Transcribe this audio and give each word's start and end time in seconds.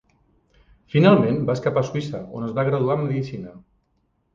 Finalment 0.93 1.39
va 1.51 1.57
escapar 1.59 1.85
a 1.85 1.89
Suïssa 1.93 2.25
on 2.41 2.49
es 2.51 2.59
va 2.59 2.69
graduar 2.73 3.01
en 3.01 3.05
medicina. 3.09 3.59